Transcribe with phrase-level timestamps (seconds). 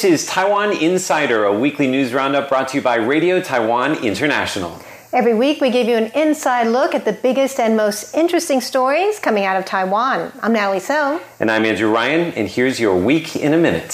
[0.00, 4.80] This is Taiwan Insider, a weekly news roundup brought to you by Radio Taiwan International.
[5.12, 9.18] Every week, we give you an inside look at the biggest and most interesting stories
[9.18, 10.32] coming out of Taiwan.
[10.40, 11.20] I'm Natalie So.
[11.38, 13.90] And I'm Andrew Ryan, and here's your week in a minute.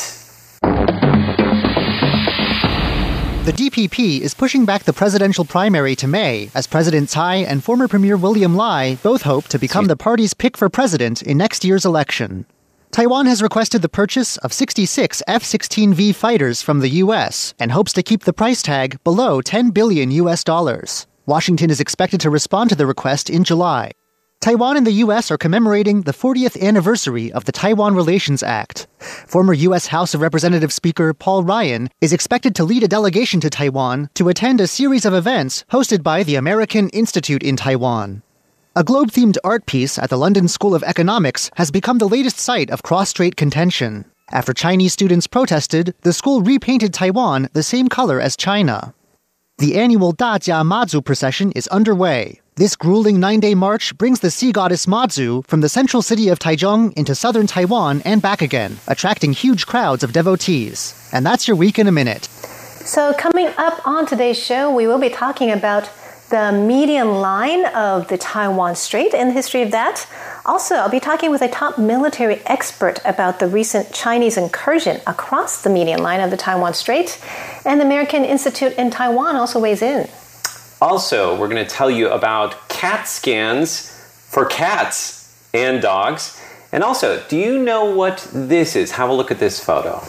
[3.42, 7.88] The DPP is pushing back the presidential primary to May, as President Tsai and former
[7.88, 11.84] Premier William Lai both hope to become the party's pick for president in next year's
[11.84, 12.46] election.
[12.96, 17.52] Taiwan has requested the purchase of 66 F 16V fighters from the U.S.
[17.58, 20.42] and hopes to keep the price tag below 10 billion U.S.
[20.42, 21.06] dollars.
[21.26, 23.92] Washington is expected to respond to the request in July.
[24.40, 25.30] Taiwan and the U.S.
[25.30, 28.86] are commemorating the 40th anniversary of the Taiwan Relations Act.
[28.98, 29.88] Former U.S.
[29.88, 34.30] House of Representatives Speaker Paul Ryan is expected to lead a delegation to Taiwan to
[34.30, 38.22] attend a series of events hosted by the American Institute in Taiwan.
[38.78, 42.38] A globe themed art piece at the London School of Economics has become the latest
[42.38, 44.04] site of cross strait contention.
[44.30, 48.92] After Chinese students protested, the school repainted Taiwan the same color as China.
[49.56, 52.42] The annual Dajia Mazu procession is underway.
[52.56, 56.38] This grueling nine day march brings the sea goddess Mazu from the central city of
[56.38, 60.92] Taichung into southern Taiwan and back again, attracting huge crowds of devotees.
[61.14, 62.26] And that's your week in a minute.
[62.84, 65.88] So, coming up on today's show, we will be talking about
[66.28, 70.08] the median line of the Taiwan Strait and the history of that.
[70.44, 75.62] Also, I'll be talking with a top military expert about the recent Chinese incursion across
[75.62, 77.22] the median line of the Taiwan Strait.
[77.64, 80.08] And the American Institute in Taiwan also weighs in.
[80.80, 83.90] Also, we're going to tell you about CAT scans
[84.28, 86.40] for cats and dogs.
[86.72, 88.92] And also, do you know what this is?
[88.92, 90.02] Have a look at this photo.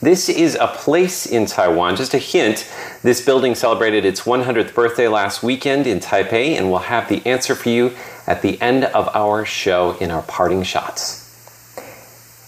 [0.00, 1.96] This is a place in Taiwan.
[1.96, 2.70] Just a hint
[3.02, 7.56] this building celebrated its 100th birthday last weekend in Taipei, and we'll have the answer
[7.56, 11.24] for you at the end of our show in our parting shots.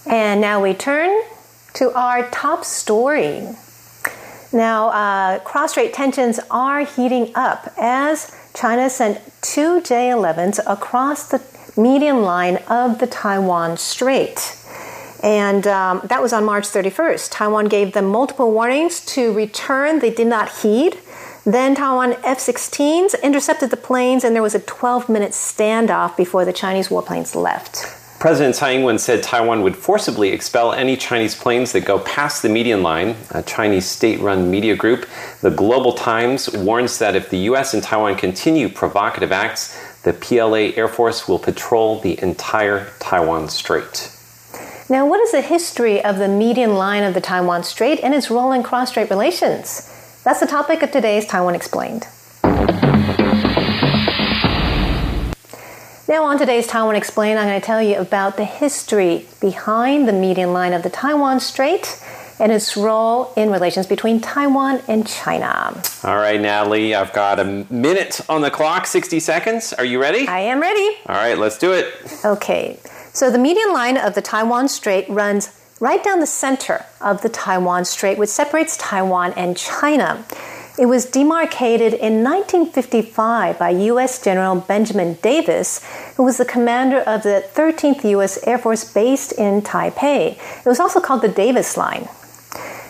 [0.05, 1.23] And now we turn
[1.73, 3.49] to our top story.
[4.53, 11.29] Now, uh, cross strait tensions are heating up as China sent two J 11s across
[11.29, 11.41] the
[11.75, 14.60] median line of the Taiwan Strait.
[15.23, 17.29] And um, that was on March 31st.
[17.31, 19.99] Taiwan gave them multiple warnings to return.
[19.99, 20.97] They did not heed.
[21.45, 26.45] Then Taiwan F 16s intercepted the planes, and there was a 12 minute standoff before
[26.45, 27.97] the Chinese warplanes left.
[28.19, 32.43] President Tsai Ing wen said Taiwan would forcibly expel any Chinese planes that go past
[32.43, 33.15] the median line.
[33.31, 35.07] A Chinese state run media group,
[35.41, 37.73] the Global Times, warns that if the U.S.
[37.73, 44.11] and Taiwan continue provocative acts, the PLA Air Force will patrol the entire Taiwan Strait.
[44.91, 48.29] Now, what is the history of the median line of the Taiwan Strait and its
[48.29, 49.89] role in cross strait relations?
[50.25, 52.07] That's the topic of today's Taiwan Explained.
[56.09, 60.13] Now, on today's Taiwan Explained, I'm going to tell you about the history behind the
[60.13, 61.97] median line of the Taiwan Strait
[62.37, 65.81] and its role in relations between Taiwan and China.
[66.03, 69.71] All right, Natalie, I've got a minute on the clock, 60 seconds.
[69.71, 70.27] Are you ready?
[70.27, 70.97] I am ready.
[71.05, 71.93] All right, let's do it.
[72.25, 72.77] Okay.
[73.13, 75.51] So the median line of the Taiwan Strait runs
[75.81, 80.23] right down the center of the Taiwan Strait, which separates Taiwan and China.
[80.79, 84.23] It was demarcated in 1955 by U.S.
[84.23, 85.83] General Benjamin Davis,
[86.15, 88.39] who was the commander of the 13th U.S.
[88.47, 90.37] Air Force based in Taipei.
[90.37, 92.07] It was also called the Davis Line.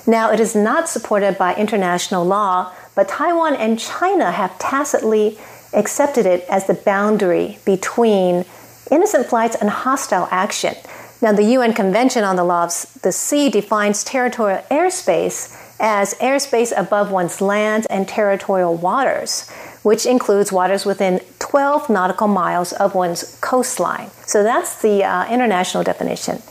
[0.06, 5.40] Now, it is not supported by international law, but Taiwan and China have tacitly
[5.74, 8.46] accepted it as the boundary between
[8.92, 10.76] innocent flights and hostile action.
[11.22, 16.72] Now, the UN Convention on the Law of the Sea defines territorial airspace as airspace
[16.78, 19.50] above one's lands and territorial waters,
[19.82, 24.10] which includes waters within 12 nautical miles of one's coastline.
[24.26, 26.42] So that's the uh, international definition.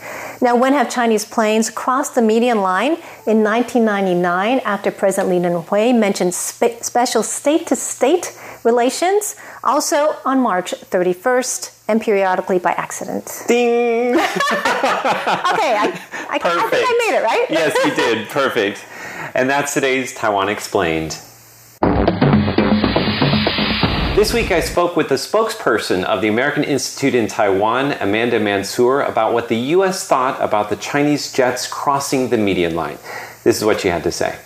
[0.41, 2.93] Now, when have Chinese planes crossed the median line?
[3.27, 10.41] In 1999, after President Lee Teng-hui mentioned spe- special state to state relations, also on
[10.41, 13.43] March 31st, and periodically by accident.
[13.49, 14.15] Ding!
[14.15, 16.01] okay, I,
[16.31, 17.47] I, I, think I made it, right?
[17.51, 18.29] yes, you did.
[18.29, 18.85] Perfect.
[19.35, 21.19] And that's today's Taiwan Explained.
[24.15, 29.01] This week I spoke with the spokesperson of the American Institute in Taiwan, Amanda Mansour,
[29.01, 30.07] about what the U.S.
[30.07, 32.99] thought about the Chinese jets crossing the median line.
[33.43, 34.39] This is what she had to say.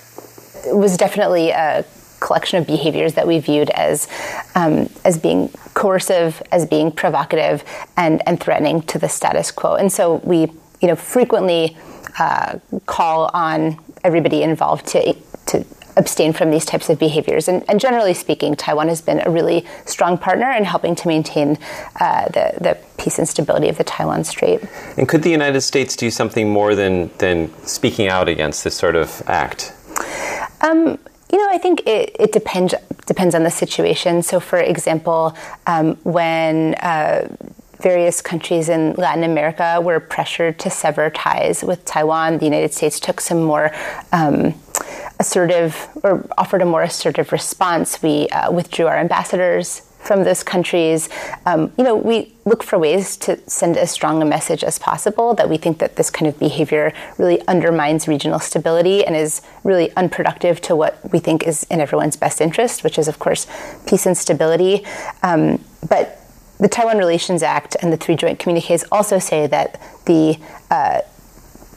[0.67, 1.85] It was definitely a
[2.25, 4.09] collection of behaviors that we viewed as
[4.55, 7.63] um, as being coercive, as being provocative,
[7.97, 9.75] and and threatening to the status quo.
[9.75, 10.39] And so we,
[10.81, 11.77] you know, frequently
[12.19, 15.15] uh, call on everybody involved to
[15.47, 15.65] to
[15.97, 17.47] abstain from these types of behaviors.
[17.47, 21.57] And, and, generally speaking, Taiwan has been a really strong partner in helping to maintain
[22.01, 24.61] uh, the, the peace and stability of the Taiwan Strait.
[24.97, 28.97] And could the United States do something more than, than speaking out against this sort
[28.97, 29.73] of act?
[30.63, 30.99] Um,
[31.35, 32.75] you know, I think it, it depends
[33.07, 34.23] depends on the situation.
[34.23, 35.37] So, for example,
[35.67, 37.27] um, when uh,
[37.81, 43.01] various countries in Latin America were pressured to sever ties with Taiwan, the United States
[43.01, 43.73] took some more.
[44.13, 44.55] Um,
[45.21, 48.03] assertive or offered a more assertive response.
[48.03, 51.09] We uh, withdrew our ambassadors from those countries.
[51.47, 55.35] Um, you know, we look for ways to send as strong a message as possible
[55.35, 59.95] that we think that this kind of behavior really undermines regional stability and is really
[59.97, 63.47] unproductive to what we think is in everyone's best interest, which is, of course,
[63.87, 64.85] peace and stability.
[65.23, 66.21] Um, but
[66.61, 70.39] the Taiwan Relations Act and the three joint communiques also say that the
[70.71, 71.01] uh,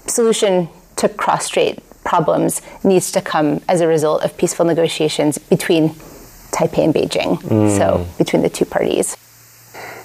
[0.06, 5.94] solution to cross strait problems needs to come as a result of peaceful negotiations between
[6.52, 7.78] Taipei and Beijing, mm.
[7.78, 9.16] so between the two parties.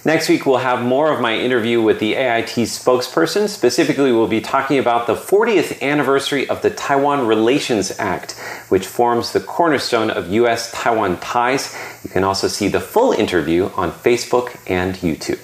[0.04, 3.48] Next week, we'll have more of my interview with the AIT spokesperson.
[3.48, 8.32] Specifically, we'll be talking about the 40th anniversary of the Taiwan Relations Act,
[8.68, 10.72] which forms the cornerstone of U.S.
[10.72, 11.76] Taiwan ties.
[12.02, 15.38] You can also see the full interview on Facebook and YouTube.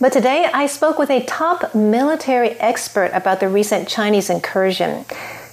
[0.00, 5.04] But today, I spoke with a top military expert about the recent Chinese incursion.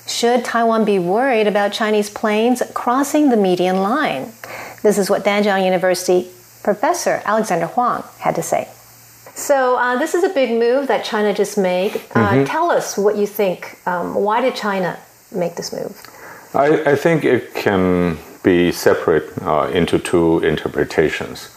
[0.05, 4.33] Should Taiwan be worried about Chinese planes crossing the median line?
[4.83, 6.29] This is what Danjiang University
[6.61, 8.67] professor Alexander Huang had to say.
[9.35, 11.95] So, uh, this is a big move that China just made.
[11.95, 12.43] Uh, mm-hmm.
[12.43, 13.79] Tell us what you think.
[13.87, 14.99] Um, why did China
[15.31, 15.99] make this move?
[16.53, 21.47] I, I think it can be separate uh, into two interpretations.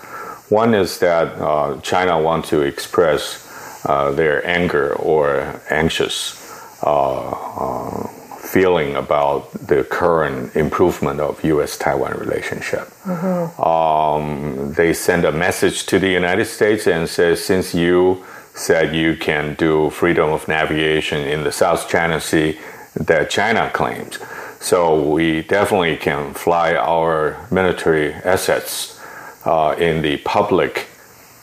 [0.49, 3.45] One is that uh, China wants to express
[3.85, 6.41] uh, their anger or anxious
[6.83, 8.09] uh,
[8.47, 12.89] feeling about the current improvement of U.S.-Taiwan relationship.
[13.05, 13.61] Mm-hmm.
[13.61, 19.17] Um, they send a message to the United States and says, since you said you
[19.17, 22.59] can do freedom of navigation in the South China Sea
[22.95, 24.19] that China claims,
[24.61, 28.99] so we definitely can fly our military assets
[29.45, 30.87] uh, in the public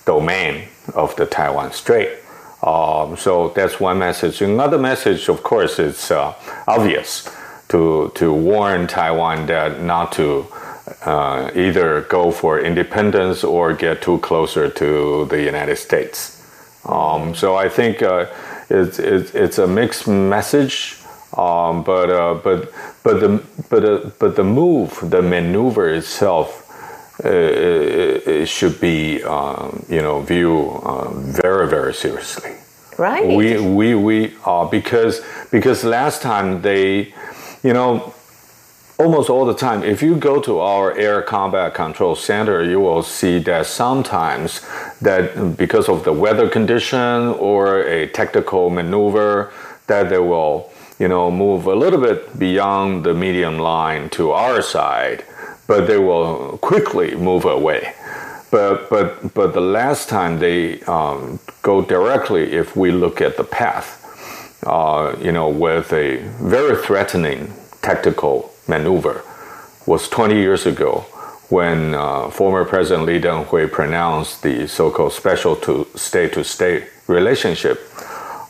[0.06, 2.23] domain of the Taiwan Strait.
[2.64, 4.42] Um, so that's one message.
[4.42, 6.34] Another message, of course, is uh,
[6.68, 7.30] obvious
[7.70, 10.48] to to warn Taiwan that not to
[11.06, 16.42] uh, either go for independence or get too closer to the United States.
[16.86, 18.26] Um, so I think uh,
[18.70, 20.98] it's, it's, it's a mixed message.
[21.36, 22.72] Um, but uh, but
[23.04, 26.63] but the but uh, but the move, the maneuver itself,
[27.24, 32.56] uh, it should be um, you know viewed um, very very seriously.
[32.98, 33.28] Right.
[33.28, 35.22] We we we uh, because
[35.52, 37.14] because last time they,
[37.64, 38.14] you know,
[39.00, 43.04] almost all the time, if you go to our air combat control center, you will
[43.04, 44.62] see that sometimes
[45.02, 49.52] that because of the weather condition or a tactical maneuver,
[49.88, 54.62] that they will you know move a little bit beyond the medium line to our
[54.62, 55.24] side
[55.68, 57.94] but they will quickly move away.
[58.52, 63.44] But but but the last time they um, go directly, if we look at the
[63.44, 64.00] path,
[64.66, 67.52] uh, you know, with a very threatening
[67.82, 69.24] tactical maneuver,
[69.86, 71.06] was 20 years ago
[71.50, 77.80] when uh, former President Lee Teng-hui pronounced the so-called special to state-to-state relationship.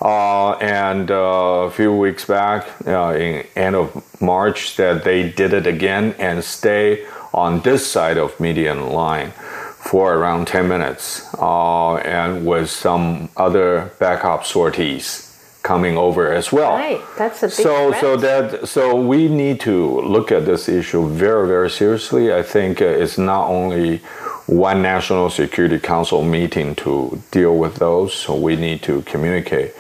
[0.04, 5.54] Uh, and uh, a few weeks back, uh, in end of March, that they did
[5.54, 11.96] it again and stay on this side of median line for around 10 minutes uh,
[11.96, 15.23] and with some other backup sorties
[15.64, 16.74] coming over as well.
[16.74, 18.02] Right, that's a big so threat.
[18.02, 22.34] so that so we need to look at this issue very very seriously.
[22.34, 24.02] I think uh, it's not only
[24.46, 28.14] one National Security Council meeting to deal with those.
[28.14, 29.74] So we need to communicate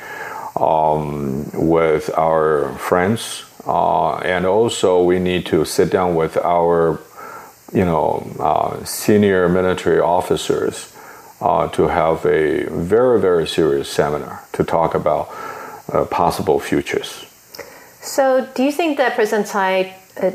[0.56, 7.02] um, with our friends, uh, and also we need to sit down with our,
[7.74, 10.96] you know, uh, senior military officers
[11.42, 15.28] uh, to have a very very serious seminar to talk about
[15.92, 17.26] uh, possible futures.
[18.02, 20.32] So, do you think that President Tsai uh,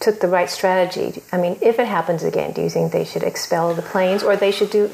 [0.00, 1.22] took the right strategy?
[1.32, 4.36] I mean, if it happens again, do you think they should expel the planes, or
[4.36, 4.90] they should do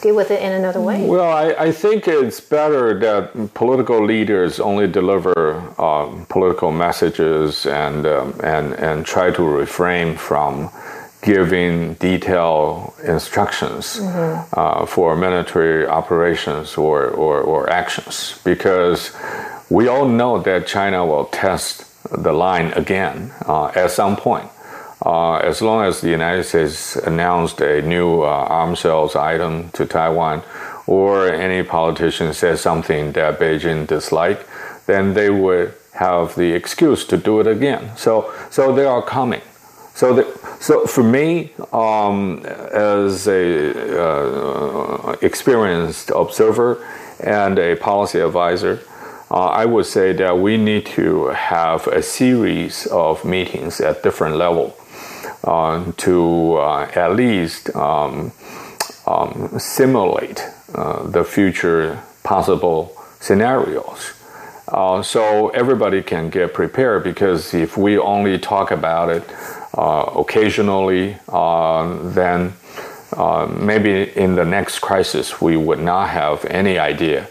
[0.00, 1.06] deal with it in another way?
[1.06, 8.06] Well, I, I think it's better that political leaders only deliver um, political messages and,
[8.06, 10.70] um, and, and try to refrain from
[11.22, 14.42] giving detailed instructions mm-hmm.
[14.58, 19.12] uh, for military operations or, or, or actions because
[19.68, 24.48] we all know that China will test the line again uh, at some point.
[25.04, 29.86] uh, as long as the United States announced a new uh, arms sales item to
[29.86, 30.42] Taiwan,
[30.86, 34.46] or any politician says something that Beijing dislike,
[34.86, 37.96] then they would have the excuse to do it again.
[37.96, 39.42] So, so they are coming.
[40.00, 46.82] So, the, so for me, um, as a uh, experienced observer
[47.22, 48.80] and a policy advisor,
[49.30, 54.36] uh, I would say that we need to have a series of meetings at different
[54.36, 54.74] level
[55.44, 58.32] uh, to uh, at least um,
[59.06, 60.42] um, simulate
[60.74, 64.14] uh, the future possible scenarios.
[64.66, 69.24] Uh, so everybody can get prepared because if we only talk about it
[69.74, 72.52] occasionally, uh, then
[73.16, 77.26] uh, maybe in the next crisis we would not have any idea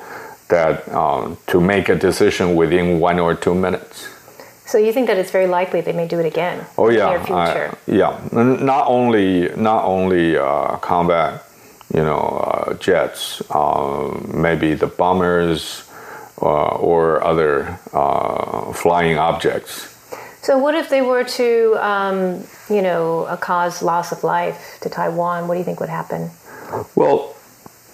[0.50, 4.08] that um, to make a decision within one or two minutes.
[4.66, 6.66] So you think that it's very likely they may do it again?
[6.78, 7.76] Oh yeah, near future.
[7.76, 8.20] I- yeah.
[8.32, 11.44] Not only not only uh, combat,
[11.94, 15.84] you know, uh, jets, uh, maybe the bombers
[16.42, 19.89] uh, or other uh, flying objects.
[20.42, 25.48] So what if they were to, um, you know, cause loss of life to Taiwan?
[25.48, 26.32] What do you think would happen?
[26.96, 27.36] Well,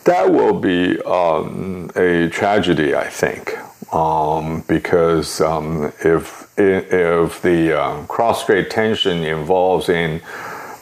[0.03, 3.57] that will be um, a tragedy, I think,
[3.93, 10.21] um, because um, if if the uh, cross-strait tension involves in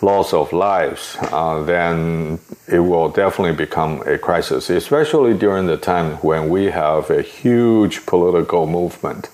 [0.01, 6.17] loss of lives, uh, then it will definitely become a crisis, especially during the time
[6.17, 9.29] when we have a huge political movement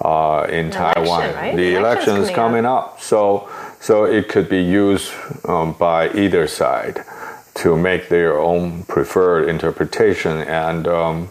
[0.00, 1.22] uh, in Taiwan.
[1.22, 1.56] election, right?
[1.56, 3.48] The election is coming coming up, so
[3.80, 5.12] so it could be used
[5.44, 7.04] um, by either side
[7.54, 11.28] to make their own preferred interpretation, and um,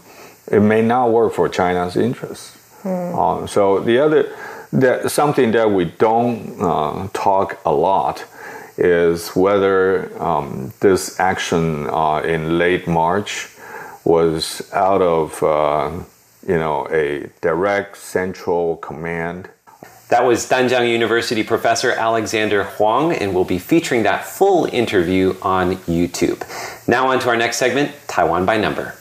[0.50, 2.56] it may not work for China's interests.
[2.84, 4.34] Uh, so the other,
[4.72, 8.24] that something that we don't uh, talk a lot
[8.76, 13.48] is whether um, this action uh, in late March
[14.04, 15.90] was out of uh,
[16.48, 19.50] you know a direct central command
[20.08, 25.76] That was Danjiang University professor Alexander Huang, and we'll be featuring that full interview on
[25.84, 26.40] YouTube.
[26.88, 28.94] Now, on to our next segment Taiwan by Number.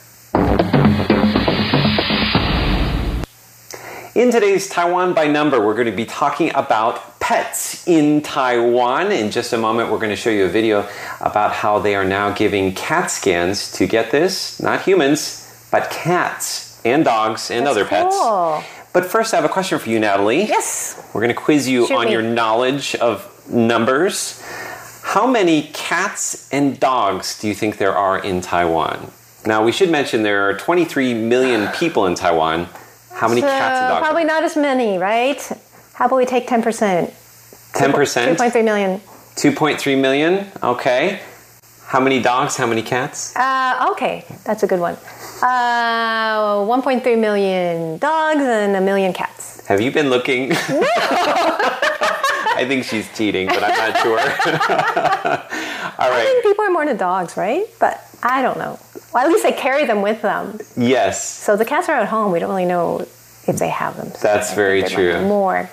[4.14, 9.14] In today's Taiwan by Number, we're going to be talking about pets in Taiwan.
[9.14, 10.86] In just a moment, we're going to show you a video
[11.22, 16.67] about how they are now giving cat scans to get this, not humans, but cats
[16.92, 18.16] and dogs and That's other pets.
[18.16, 18.64] cool.
[18.94, 20.44] But first, I have a question for you, Natalie.
[20.46, 21.00] Yes.
[21.14, 22.12] We're going to quiz you Shoot on me.
[22.14, 24.42] your knowledge of numbers.
[25.04, 29.12] How many cats and dogs do you think there are in Taiwan?
[29.46, 32.68] Now, we should mention there are 23 million people in Taiwan.
[33.14, 34.04] How many So cats and dogs?
[34.06, 35.42] probably not as many, right?
[35.94, 36.64] How about we take 10%?
[37.74, 38.36] 10%?
[38.36, 39.00] 2.3 million.
[39.36, 40.48] 2.3 million?
[40.64, 41.22] Okay.
[41.88, 42.58] How many dogs?
[42.58, 43.34] How many cats?
[43.34, 44.96] Uh, okay, that's a good one.
[45.42, 49.66] Uh, 1.3 million dogs and a million cats.
[49.68, 50.52] Have you been looking?
[52.60, 54.20] I think she's cheating, but I'm not sure.
[54.20, 57.64] All I think people are more into dogs, right?
[57.80, 58.78] But I don't know.
[59.14, 60.60] Well, at least they carry them with them.
[60.76, 61.24] Yes.
[61.26, 62.34] So the cats are at home.
[62.34, 63.00] We don't really know
[63.48, 64.10] if they have them.
[64.12, 65.22] So That's very true.
[65.22, 65.70] More.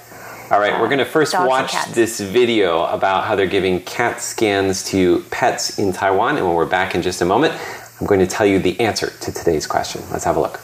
[0.54, 4.20] All right, we're going to ah, first watch this video about how they're giving cat
[4.20, 6.37] scans to pets in Taiwan.
[6.37, 7.52] And when we're back in just a moment,
[8.00, 10.02] I'm going to tell you the answer to today's question.
[10.12, 10.61] Let's have a look.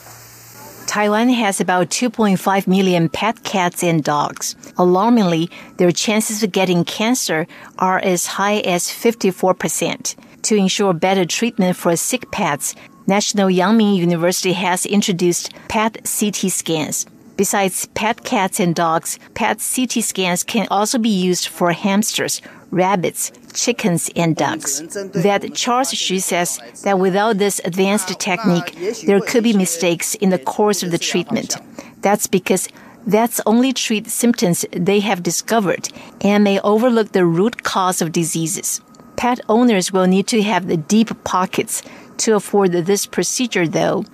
[0.87, 4.55] Taiwan has about 2.5 million pet cats and dogs.
[4.79, 7.49] Alarmingly, their chances of getting cancer
[7.81, 10.15] are as high as 54%.
[10.43, 12.77] To ensure better treatment for sick pets,
[13.09, 17.07] National Yangming University has introduced pet CT scans.
[17.41, 23.33] Besides pet cats and dogs, pet CT scans can also be used for hamsters, rabbits,
[23.55, 24.81] chickens, and ducks.
[25.15, 30.39] Vet Charles Xu says that without this advanced technique, there could be mistakes in the
[30.39, 31.57] course of the treatment.
[32.03, 32.69] That's because
[33.07, 35.89] vets only treat symptoms they have discovered
[36.21, 38.83] and may overlook the root cause of diseases.
[39.17, 41.83] Pet owners will need to have the deep pockets
[42.19, 44.05] to afford this procedure though.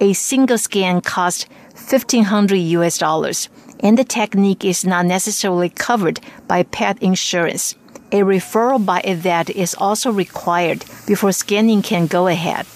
[0.00, 3.48] A single scan costs 1500 US dollars
[3.80, 7.74] and the technique is not necessarily covered by pet insurance.
[8.12, 12.66] A referral by a vet is also required before scanning can go ahead.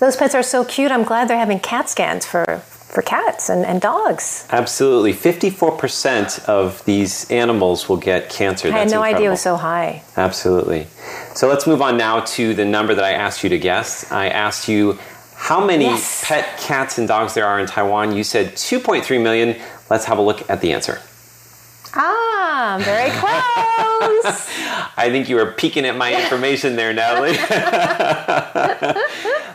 [0.00, 0.90] Those pets are so cute.
[0.90, 4.46] I'm glad they're having cat scans for, for cats and, and dogs.
[4.50, 5.12] Absolutely.
[5.12, 8.68] 54% of these animals will get cancer.
[8.68, 10.02] I had That's no idea it was so high.
[10.16, 10.86] Absolutely.
[11.34, 14.10] So let's move on now to the number that I asked you to guess.
[14.12, 14.98] I asked you
[15.44, 16.24] how many Yes.
[16.26, 18.16] pet cats and dogs there are in Taiwan.
[18.16, 19.56] You said 2.3 million.
[19.90, 21.00] Let's have a look at the answer.
[21.94, 24.48] Ah, very close.
[24.96, 27.36] I think you were peeking at my information there, Natalie.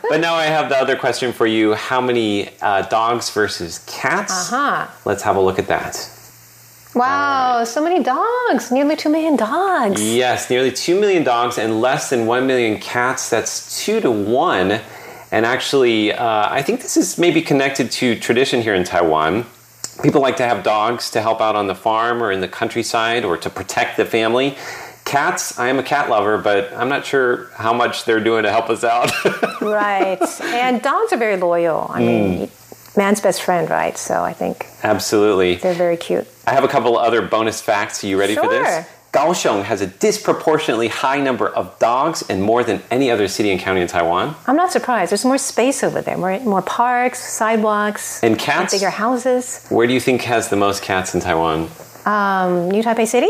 [0.08, 1.74] but now I have the other question for you.
[1.74, 4.52] How many uh, dogs versus cats?
[4.52, 4.86] Uh-huh.
[5.04, 6.08] Let's have a look at that.
[6.94, 8.70] Wow, so many dogs.
[8.70, 10.00] Nearly 2 million dogs.
[10.02, 13.28] Yes, nearly 2 million dogs and less than 1 million cats.
[13.28, 14.80] That's 2 to 1.
[15.32, 19.46] And actually, uh, I think this is maybe connected to tradition here in Taiwan.
[20.02, 23.24] People like to have dogs to help out on the farm or in the countryside
[23.24, 24.56] or to protect the family.
[25.04, 28.50] Cats, I am a cat lover, but I'm not sure how much they're doing to
[28.50, 29.10] help us out.
[29.60, 30.18] right.
[30.42, 31.86] And dogs are very loyal.
[31.90, 32.50] I mean,
[32.96, 33.96] man's best friend, right?
[33.98, 35.56] So I think Absolutely.
[35.56, 36.26] they're very cute.
[36.46, 38.02] I have a couple other bonus facts.
[38.02, 38.50] Are you ready for Sure.
[38.62, 38.86] this?
[39.12, 43.60] Kaohsiung has a disproportionately high number of dogs and more than any other city and
[43.60, 44.36] county in Taiwan.
[44.46, 45.10] I'm not surprised.
[45.10, 48.72] There's more space over there, more, more parks, sidewalks, And cats?
[48.72, 49.66] bigger houses.
[49.68, 51.68] Where do you think has the most cats in Taiwan?
[52.06, 53.28] Um, New Taipei City?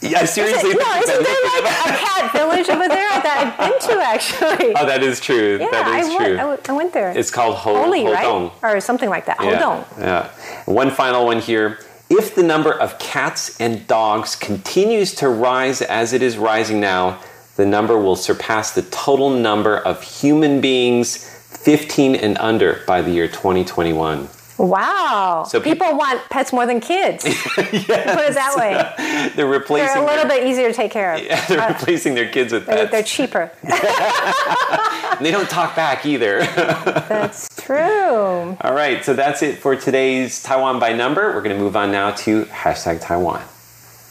[0.00, 0.70] Yeah, seriously.
[0.74, 4.74] no, isn't there like a cat village over there that I've been to actually?
[4.76, 5.58] Oh, that is true.
[5.60, 6.36] yeah, that is I, went, true.
[6.38, 7.10] I, went, I went there.
[7.18, 8.52] It's called Ho Holy, Houtong.
[8.62, 8.74] right?
[8.76, 9.38] Or something like that.
[9.42, 9.98] Yeah, Houtong.
[9.98, 10.30] yeah.
[10.66, 11.78] One final one here.
[12.10, 17.20] If the number of cats and dogs continues to rise as it is rising now,
[17.56, 23.10] the number will surpass the total number of human beings 15 and under by the
[23.10, 24.28] year 2021.
[24.58, 25.44] Wow.
[25.48, 27.24] So peop- people want pets more than kids.
[27.54, 29.30] Put it that way.
[29.36, 29.86] They're replacing.
[29.86, 31.22] They're a little their, bit easier to take care of.
[31.28, 32.90] Yeah, they're uh, replacing their kids with They're, pets.
[32.90, 33.50] they're cheaper.
[33.62, 36.40] And they don't talk back either.
[36.44, 38.56] That's true.
[38.60, 41.32] All right, so that's it for today's Taiwan by number.
[41.34, 43.42] We're going to move on now to hashtag Taiwan.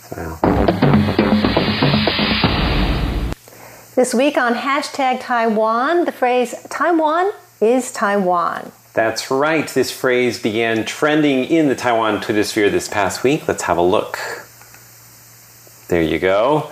[0.10, 0.38] So,
[3.96, 8.72] This week on hashtag Taiwan, the phrase Taiwan is Taiwan.
[8.98, 9.68] That's right.
[9.68, 13.48] This phrase began trending in the Taiwan Twitter sphere this past week.
[13.48, 14.18] Let's have a look.
[15.88, 16.72] There you go.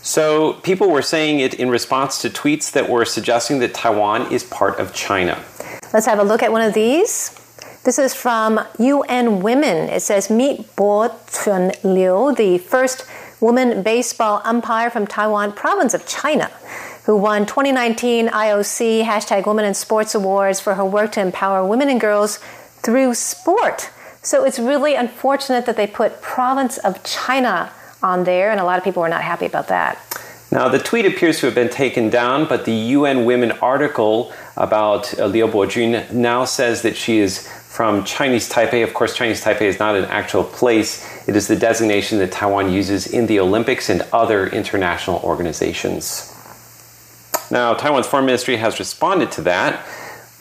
[0.00, 4.44] So, people were saying it in response to tweets that were suggesting that Taiwan is
[4.44, 5.44] part of China.
[5.92, 7.38] Let's have a look at one of these.
[7.84, 9.90] This is from UN Women.
[9.90, 13.04] It says Meet Bo Chun Liu, the first
[13.42, 16.50] woman baseball umpire from Taiwan province of China,
[17.08, 21.88] who won 2019 IOC hashtag Women in Sports Awards for her work to empower women
[21.88, 22.36] and girls
[22.82, 23.88] through sport.
[24.20, 28.76] So it's really unfortunate that they put province of China on there, and a lot
[28.76, 29.96] of people were not happy about that.
[30.52, 35.18] Now, the tweet appears to have been taken down, but the UN Women article about
[35.18, 38.84] uh, Liu Bojun now says that she is from Chinese Taipei.
[38.84, 42.70] Of course, Chinese Taipei is not an actual place, it is the designation that Taiwan
[42.70, 46.27] uses in the Olympics and other international organizations.
[47.50, 49.86] Now, Taiwan's foreign ministry has responded to that.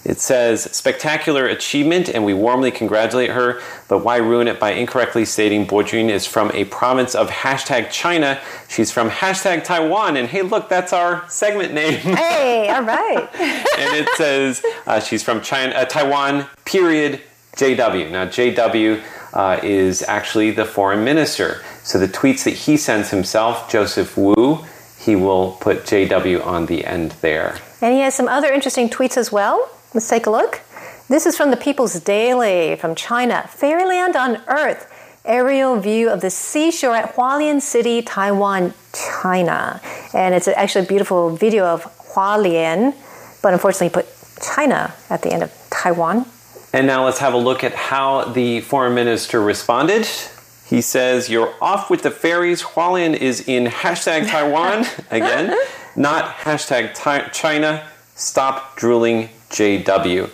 [0.07, 5.25] It says, spectacular achievement, and we warmly congratulate her, but why ruin it by incorrectly
[5.25, 8.39] stating Bojun is from a province of hashtag China?
[8.69, 11.99] She's from hashtag Taiwan, and hey, look, that's our segment name.
[12.17, 13.27] Hey, all right.
[13.35, 17.21] and it says uh, she's from China, uh, Taiwan, period,
[17.57, 18.09] JW.
[18.09, 21.63] Now, JW uh, is actually the foreign minister.
[21.83, 24.65] So the tweets that he sends himself, Joseph Wu,
[25.07, 27.57] he will put JW on the end there.
[27.81, 29.69] And he has some other interesting tweets as well.
[29.93, 30.61] Let's take a look.
[31.07, 33.47] This is from the People's Daily from China.
[33.49, 34.93] Fairyland on Earth.
[35.23, 39.81] Aerial view of the seashore at Hualien City, Taiwan, China.
[40.13, 42.93] And it's actually a beautiful video of Hualien,
[43.41, 44.07] but unfortunately put
[44.41, 46.25] China at the end of Taiwan.
[46.73, 50.05] And now let's have a look at how the foreign minister responded.
[50.67, 52.61] He says, You're off with the fairies.
[52.61, 55.57] Hualien is in hashtag Taiwan again,
[55.95, 56.93] not hashtag
[57.33, 57.87] China.
[58.15, 60.29] Stop drooling JW.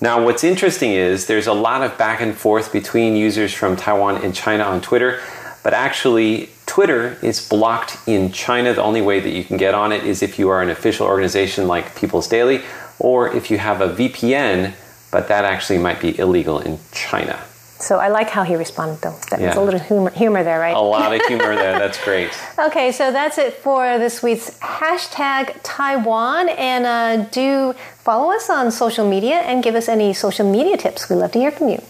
[0.00, 4.16] Now, what's interesting is there's a lot of back and forth between users from Taiwan
[4.22, 5.20] and China on Twitter,
[5.62, 8.74] but actually, Twitter is blocked in China.
[8.74, 11.06] The only way that you can get on it is if you are an official
[11.06, 12.62] organization like People's Daily
[12.98, 14.74] or if you have a VPN,
[15.10, 17.45] but that actually might be illegal in China.
[17.78, 19.14] So I like how he responded, though.
[19.30, 20.74] That was a little humor, humor there, right?
[20.74, 21.78] A lot of humor there.
[21.78, 22.30] That's great.
[22.58, 26.48] Okay, so that's it for this week's hashtag Taiwan.
[26.48, 31.10] And uh, do follow us on social media and give us any social media tips.
[31.10, 31.82] We love to hear from you.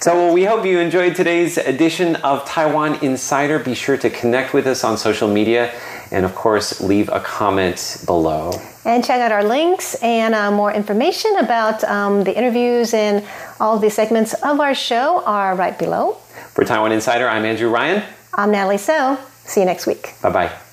[0.00, 3.58] So we hope you enjoyed today's edition of Taiwan Insider.
[3.58, 5.72] Be sure to connect with us on social media
[6.10, 8.52] and, of course, leave a comment below.
[8.84, 13.24] And check out our links and uh, more information about um, the interviews and
[13.58, 16.12] all the segments of our show are right below.
[16.54, 18.02] For Taiwan Insider, I'm Andrew Ryan.
[18.34, 19.18] I'm Natalie So.
[19.44, 20.14] See you next week.
[20.22, 20.65] Bye bye.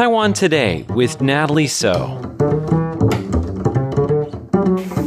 [0.00, 2.16] Taiwan Today with Natalie So.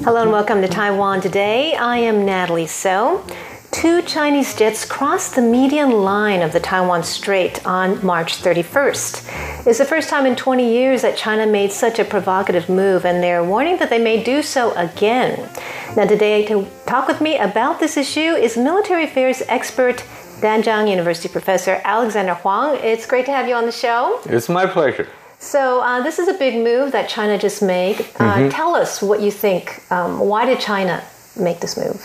[0.03, 1.73] Hello and welcome to Taiwan Today.
[1.73, 3.25] I am Natalie So.
[3.71, 9.65] Two Chinese jets crossed the median line of the Taiwan Strait on March 31st.
[9.65, 13.23] It's the first time in 20 years that China made such a provocative move, and
[13.23, 15.49] they're warning that they may do so again.
[15.97, 20.03] Now, today, to talk with me about this issue is military affairs expert
[20.43, 22.77] Danjiang University professor Alexander Huang.
[22.83, 24.19] It's great to have you on the show.
[24.25, 25.07] It's my pleasure.
[25.39, 28.01] So, uh, this is a big move that China just made.
[28.01, 28.49] Uh, mm-hmm.
[28.49, 29.89] Tell us what you think.
[29.89, 31.01] Um, why did China
[31.39, 31.95] make this move?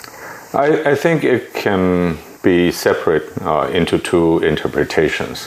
[0.55, 5.46] I, I think it can be separate uh, into two interpretations.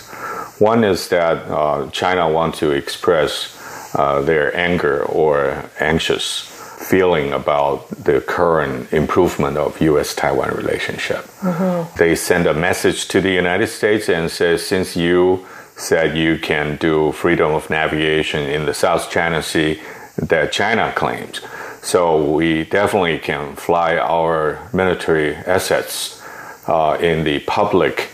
[0.60, 3.58] One is that uh, China wants to express
[3.96, 6.51] uh, their anger or anxious
[6.82, 11.26] feeling about the current improvement of U.S.-Taiwan relationship.
[11.42, 11.98] Mm-hmm.
[11.98, 15.46] They send a message to the United States and say, since you
[15.78, 19.80] said you can do freedom of navigation in the South China Sea
[20.18, 21.42] that China claims,
[21.82, 26.22] so we definitely can fly our military assets
[26.68, 28.10] uh, in the public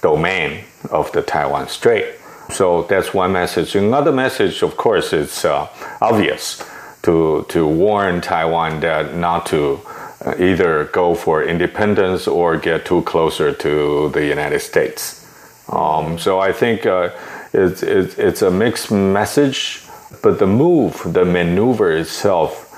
[0.00, 2.06] domain of the Taiwan Strait.
[2.50, 3.74] So that's one message.
[3.74, 5.68] Another message, of course, is uh,
[6.00, 6.62] obvious
[7.02, 9.80] to, to warn Taiwan that not to
[10.24, 15.26] uh, either go for independence or get too closer to the United States.
[15.68, 17.10] Um, so I think uh,
[17.52, 19.82] it's, it's, it's, a mixed message,
[20.22, 22.68] but the move, the maneuver itself,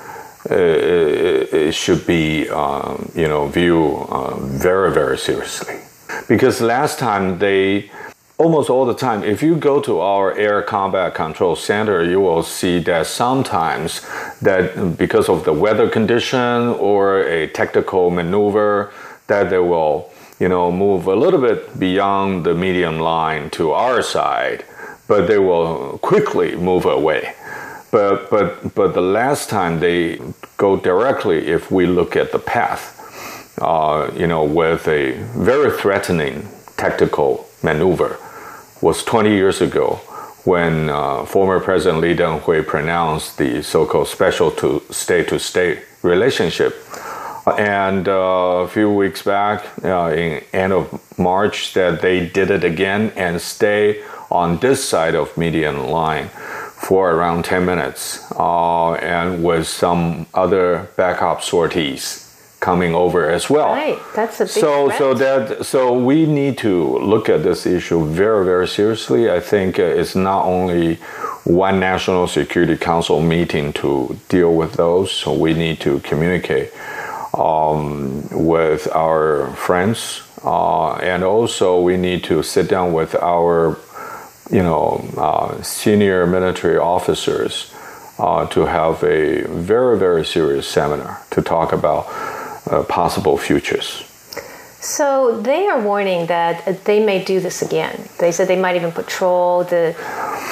[0.49, 5.79] uh, it should be um, you know viewed uh, very very seriously
[6.27, 7.89] because last time they
[8.37, 12.43] almost all the time, if you go to our air combat control center, you will
[12.43, 14.01] see that sometimes
[14.41, 18.91] that because of the weather condition or a tactical maneuver,
[19.27, 24.01] that they will you know move a little bit beyond the medium line to our
[24.01, 24.65] side,
[25.07, 27.33] but they will quickly move away.
[27.91, 30.19] But but but the last time they
[30.57, 32.91] go directly, if we look at the path,
[33.61, 38.19] uh, you know, with a very threatening tactical maneuver
[38.81, 39.99] was 20 years ago
[40.43, 46.75] when uh, former President Lee Teng-hui pronounced the so-called special to state-to-state relationship.
[47.57, 52.63] And uh, a few weeks back, uh, in end of March, that they did it
[52.63, 59.43] again and stay on this side of median line for around 10 minutes, uh, and
[59.43, 62.24] with some other backup sorties
[62.65, 63.73] coming over as well.
[63.73, 64.97] Right, that's a big so threat.
[64.97, 69.29] so that so we need to look at this issue very very seriously.
[69.29, 70.95] I think uh, it's not only
[71.43, 75.11] one national security council meeting to deal with those.
[75.11, 76.69] So we need to communicate
[77.37, 83.77] um, with our friends, uh, and also we need to sit down with our
[84.49, 87.71] you know uh, senior military officers.
[88.17, 92.05] Uh, to have a very, very serious seminar to talk about
[92.69, 94.03] uh, possible futures.
[94.85, 98.07] So they are warning that they may do this again.
[98.19, 99.95] They said they might even patrol the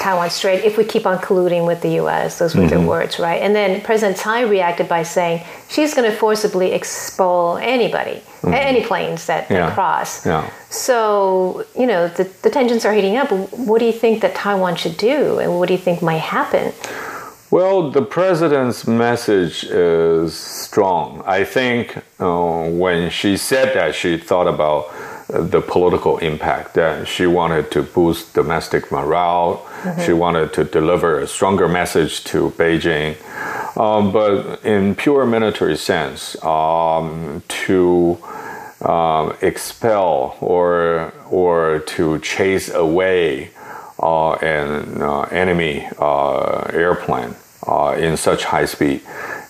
[0.02, 2.40] Taiwan Strait if we keep on colluding with the U.S.
[2.40, 2.70] Those were mm-hmm.
[2.70, 3.40] their words, right?
[3.40, 8.54] And then President Tsai reacted by saying she's going to forcibly expel anybody, mm-hmm.
[8.54, 9.68] any planes that, yeah.
[9.68, 10.26] that cross.
[10.26, 10.50] Yeah.
[10.72, 13.32] So you know the, the tensions are heating up.
[13.32, 16.74] What do you think that Taiwan should do, and what do you think might happen?
[17.54, 21.22] Well, the president's message is strong.
[21.24, 24.92] I think uh, when she said that, she thought about
[25.32, 29.58] uh, the political impact that she wanted to boost domestic morale.
[29.84, 30.02] Mm-hmm.
[30.02, 33.18] She wanted to deliver a stronger message to Beijing.
[33.78, 38.18] Um, but in pure military sense, um, to
[38.82, 43.52] um, expel or or to chase away
[44.00, 47.36] uh, an uh, enemy uh, airplane
[47.68, 49.02] uh, in such high speed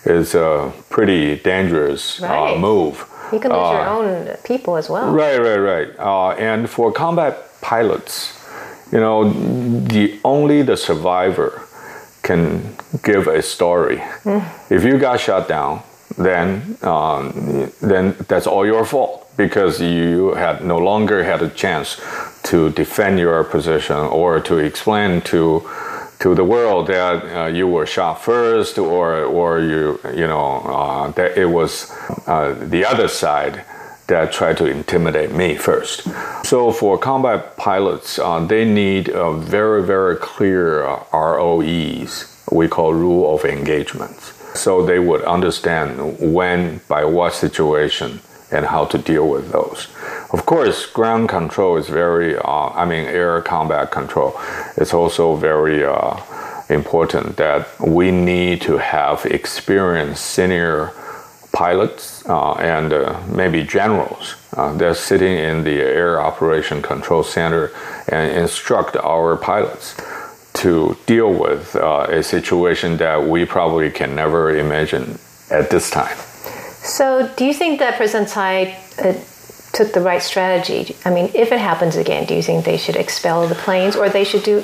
[0.04, 3.08] is a pretty dangerous uh, move.
[3.32, 5.10] You can lose your uh, own people as well.
[5.10, 5.98] Right, right, right.
[5.98, 8.38] Uh, and for combat pilots,
[8.92, 11.62] you know, the only the survivor
[12.22, 13.98] can give a story.
[14.24, 14.70] Mm.
[14.70, 15.82] If you got shot down,
[16.16, 22.00] then um, then that's all your fault because you had no longer had a chance
[22.44, 25.68] to defend your position or to explain to
[26.24, 31.10] to the world that uh, you were shot first, or or you you know uh,
[31.10, 31.92] that it was
[32.26, 33.62] uh, the other side
[34.06, 36.08] that tried to intimidate me first.
[36.42, 39.04] So for combat pilots, uh, they need
[39.56, 42.12] very very clear uh, ROEs.
[42.50, 44.16] We call rule of engagement.
[44.54, 45.88] So they would understand
[46.36, 49.88] when, by what situation, and how to deal with those.
[50.34, 54.34] Of course, ground control is very, uh, I mean, air combat control.
[54.76, 56.20] It's also very uh,
[56.68, 60.90] important that we need to have experienced senior
[61.52, 67.70] pilots uh, and uh, maybe generals uh, that sitting in the air operation control center
[68.08, 69.94] and instruct our pilots
[70.54, 75.16] to deal with uh, a situation that we probably can never imagine
[75.52, 76.16] at this time.
[76.82, 79.14] So, do you think that President Tsai uh,
[79.74, 80.96] took the right strategy?
[81.04, 84.08] I mean, if it happens again, do you think they should expel the planes or
[84.08, 84.62] they should do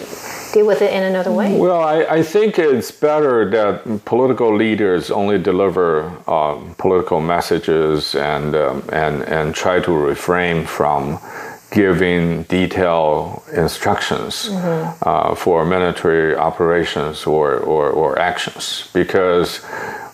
[0.52, 1.56] deal with it in another way?
[1.56, 8.54] Well, I, I think it's better that political leaders only deliver uh, political messages and,
[8.54, 11.18] um, and, and try to refrain from
[11.70, 15.08] giving detailed instructions mm-hmm.
[15.08, 19.60] uh, for military operations or, or, or actions because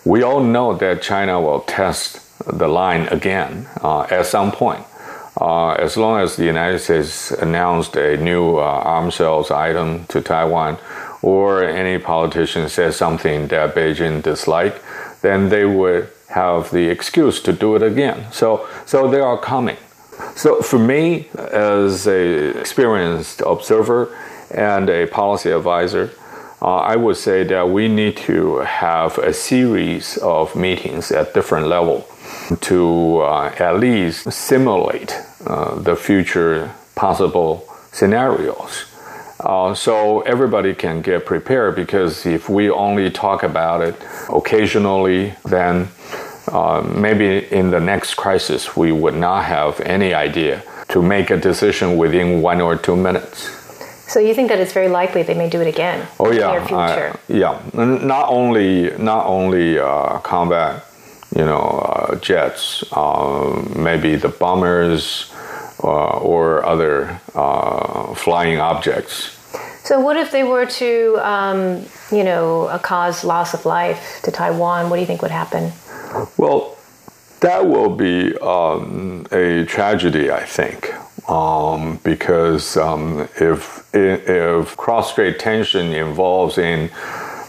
[0.04, 4.84] we all know that China will test the line again uh, at some point.
[5.38, 10.20] Uh, as long as the United States announced a new uh, arms sales item to
[10.22, 10.78] Taiwan,
[11.22, 14.82] or any politician says something that Beijing dislike,
[15.20, 18.30] then they would have the excuse to do it again.
[18.32, 19.76] So, so they are coming.
[20.34, 24.16] So for me, as a experienced observer
[24.50, 26.12] and a policy advisor,
[26.62, 31.66] uh, I would say that we need to have a series of meetings at different
[31.66, 32.06] level
[32.60, 35.14] to uh, at least simulate
[35.46, 38.84] uh, the future possible scenarios.
[39.40, 43.94] Uh, so everybody can get prepared because if we only talk about it
[44.30, 45.88] occasionally, then
[46.48, 51.36] uh, maybe in the next crisis we would not have any idea to make a
[51.36, 53.50] decision within one or two minutes.
[54.08, 56.06] So you think that it's very likely they may do it again?
[56.20, 57.60] Oh yeah, I, yeah.
[57.74, 60.85] Not only not only uh, combat
[61.36, 65.30] you know, uh, jets, uh, maybe the bombers
[65.84, 69.36] uh, or other uh, flying objects.
[69.84, 74.88] So, what if they were to, um, you know, cause loss of life to Taiwan?
[74.88, 75.72] What do you think would happen?
[76.38, 76.76] Well,
[77.40, 80.92] that will be um, a tragedy, I think.
[81.28, 86.88] Um, because um, if if cross-strait tension involves in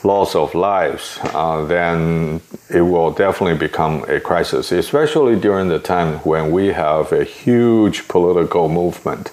[0.04, 6.20] loss of lives, uh, then it will definitely become a crisis, especially during the time
[6.20, 9.32] when we have a huge political movement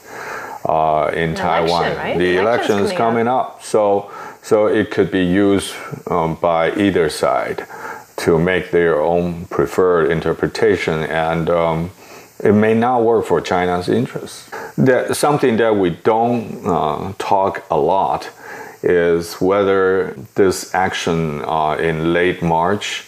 [0.65, 1.85] uh, in An Taiwan.
[1.85, 2.19] Election, right?
[2.19, 3.57] The, the election is coming up.
[3.57, 3.63] up.
[3.63, 4.11] so
[4.43, 5.75] so it could be used
[6.07, 7.67] um, by either side
[8.17, 11.91] to make their own preferred interpretation, and um,
[12.41, 14.51] it may not work for China's interests.
[14.77, 18.31] That something that we don't uh, talk a lot
[18.85, 23.05] is whether this action uh, in late March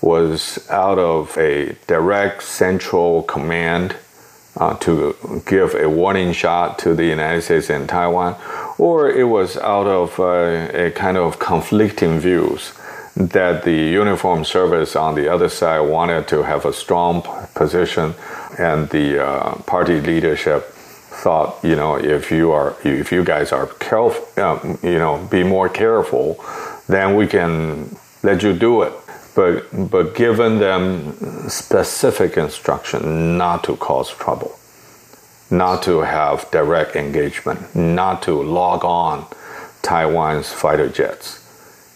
[0.00, 3.96] was out of a direct central command
[4.56, 8.36] uh, to give a warning shot to the United States and Taiwan,
[8.78, 12.72] or it was out of uh, a kind of conflicting views
[13.16, 17.22] that the uniform service on the other side wanted to have a strong
[17.54, 18.14] position,
[18.58, 20.75] and the uh, party leadership
[21.16, 25.42] thought, you know, if you are, if you guys are careful, um, you know, be
[25.42, 26.44] more careful,
[26.88, 28.92] then we can let you do it.
[29.34, 31.12] But but given them
[31.48, 34.58] specific instruction not to cause trouble,
[35.50, 39.26] not to have direct engagement, not to log on
[39.82, 41.42] Taiwan's fighter jets.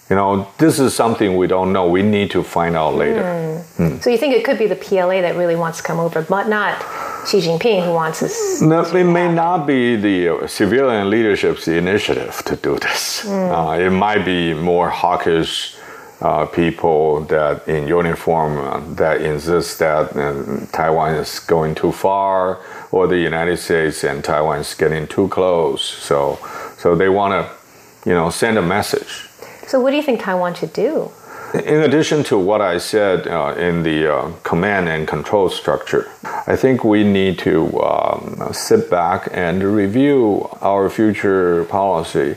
[0.08, 1.88] You know, this is something we don't know.
[1.88, 3.22] We need to find out later.
[3.22, 3.62] Mm.
[3.76, 4.02] Mm.
[4.02, 6.48] So you think it could be the PLA that really wants to come over, but
[6.48, 6.82] not
[7.26, 8.60] Xi Jinping who wants this.
[8.62, 13.24] No, it may not be the civilian leadership's initiative to do this.
[13.24, 13.50] Mm.
[13.50, 15.76] Uh, it might be more hawkish
[16.20, 22.60] uh, people that in uniform uh, that insist that uh, Taiwan is going too far,
[22.92, 25.82] or the United States and Taiwan is getting too close.
[25.82, 26.38] So,
[26.76, 29.28] so they want to, you know, send a message.
[29.66, 31.10] So, what do you think Taiwan should do?
[31.52, 36.08] In addition to what I said uh, in the uh, command and control structure,
[36.46, 42.36] I think we need to um, sit back and review our future policy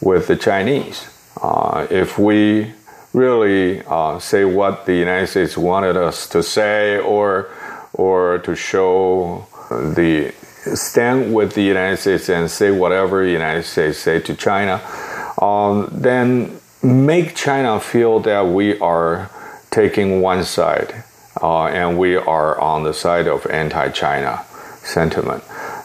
[0.00, 1.06] with the Chinese.
[1.40, 2.72] Uh, if we
[3.12, 7.50] really uh, say what the United States wanted us to say or,
[7.92, 10.34] or to show the
[10.74, 14.82] stand with the United States and say whatever the United States say to China,
[15.40, 19.30] um, then make China feel that we are
[19.70, 21.04] taking one side
[21.40, 24.44] uh, and we are on the side of anti-China
[24.82, 25.42] sentiment,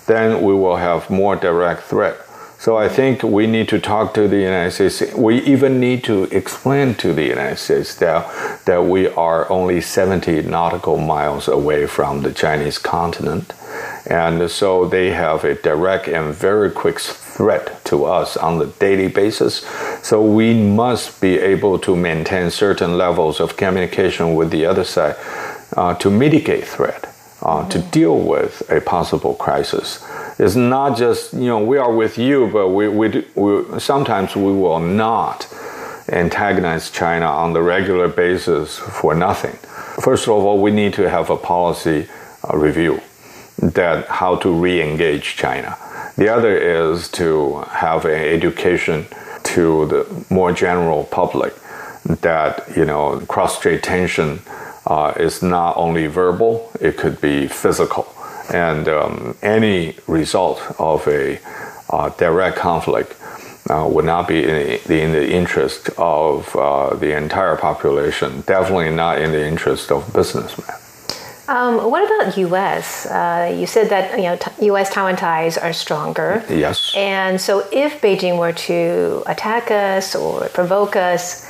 [0.08, 2.18] then we will have more direct threat.
[2.58, 5.14] So I think we need to talk to the United States.
[5.14, 8.26] We even need to explain to the United States that
[8.66, 13.54] that we are only 70 nautical miles away from the Chinese continent,
[14.08, 17.00] And so they have a direct and very quick
[17.36, 19.66] threat to us on the daily basis.
[20.02, 25.16] So we must be able to maintain certain levels of communication with the other side
[25.76, 30.02] uh, to mitigate threat, uh, to deal with a possible crisis.
[30.40, 34.54] It's not just you know we are with you, but we, we, we sometimes we
[34.54, 35.48] will not
[36.10, 39.58] antagonize China on the regular basis for nothing.
[40.02, 42.08] First of all, we need to have a policy
[42.44, 43.02] uh, review
[43.58, 45.78] that how to re-engage China.
[46.18, 49.06] The other is to have an education
[49.44, 51.54] to the more general public
[52.22, 54.40] that you know cross-strait tension
[54.86, 58.08] uh, is not only verbal; it could be physical,
[58.54, 61.40] and um, any result of a
[61.90, 63.16] uh, direct conflict
[63.70, 64.50] uh, would not be in
[64.88, 68.42] the, in the interest of uh, the entire population.
[68.42, 70.85] Definitely not in the interest of businessmen.
[71.48, 73.06] Um, what about U.S.?
[73.06, 74.38] Uh, you said that you know
[74.74, 76.44] U.S.-Taiwan ties are stronger.
[76.50, 76.94] Yes.
[76.96, 81.46] And so, if Beijing were to attack us or provoke us,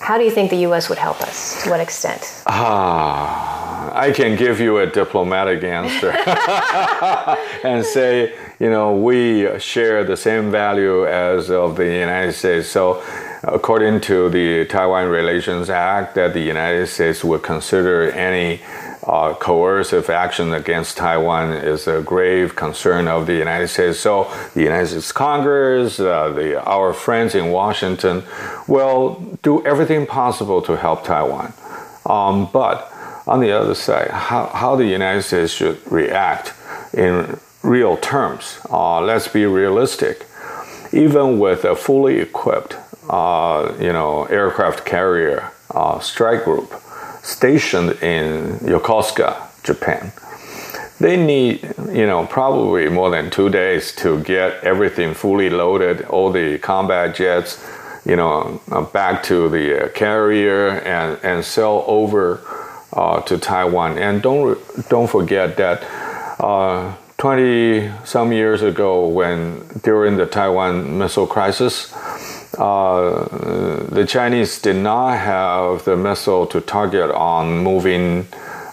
[0.00, 0.88] how do you think the U.S.
[0.88, 1.64] would help us?
[1.64, 2.42] To what extent?
[2.46, 6.10] Ah, I can give you a diplomatic answer
[7.64, 12.68] and say, you know, we share the same value as of the United States.
[12.68, 13.02] So,
[13.42, 18.60] according to the Taiwan Relations Act, that the United States would consider any
[19.06, 24.00] uh, coercive action against Taiwan is a grave concern of the United States.
[24.00, 28.24] So the United States Congress, uh, the, our friends in Washington,
[28.66, 31.52] will do everything possible to help Taiwan.
[32.04, 32.92] Um, but
[33.26, 36.52] on the other side, how, how the United States should react
[36.92, 38.58] in real terms.
[38.70, 40.26] Uh, let's be realistic.
[40.92, 42.76] Even with a fully equipped,
[43.08, 46.72] uh, you know, aircraft carrier uh, strike group,
[47.26, 50.12] stationed in Yokosuka, Japan.
[51.00, 56.30] They need, you know, probably more than two days to get everything fully loaded, all
[56.30, 57.62] the combat jets,
[58.06, 62.40] you know, uh, back to the uh, carrier and, and sell over
[62.92, 63.98] uh, to Taiwan.
[63.98, 64.56] And don't
[64.88, 65.82] don't forget that
[66.40, 71.92] uh, 20 some years ago, when during the Taiwan missile crisis,
[72.58, 78.26] uh, the Chinese did not have the missile to target on moving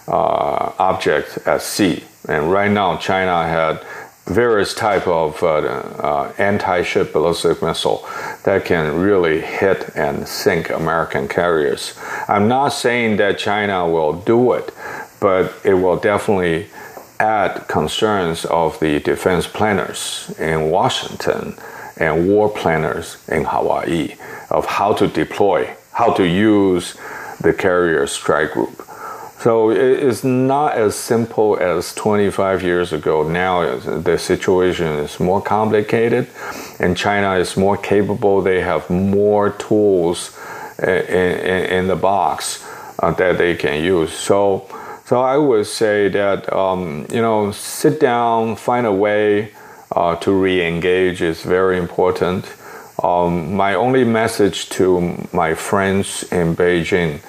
[0.08, 2.04] uh, objects at sea.
[2.28, 3.84] And right now, China had
[4.26, 8.08] various type of uh, uh, anti-ship ballistic missile
[8.44, 11.98] that can really hit and sink American carriers.
[12.26, 14.72] I'm not saying that China will do it,
[15.20, 16.68] but it will definitely
[17.20, 21.56] add concerns of the defense planners in Washington
[21.96, 24.16] and war planners in Hawaii
[24.50, 26.96] of how to deploy, how to use
[27.40, 28.84] the carrier strike group.
[29.40, 33.28] So it's not as simple as 25 years ago.
[33.28, 36.28] Now the situation is more complicated,
[36.78, 38.40] and China is more capable.
[38.40, 40.34] They have more tools
[40.78, 42.66] in, the box
[43.00, 44.12] uh, that they can use.
[44.12, 44.66] So,
[45.04, 49.52] so I would say that um, you know, sit down, find a way
[49.94, 52.52] uh, to re-engage is very important.
[53.02, 57.20] Um, my only message to my friends in Beijing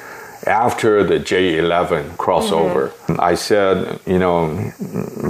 [0.47, 3.19] after the J11 crossover, mm-hmm.
[3.19, 4.71] I said, you know,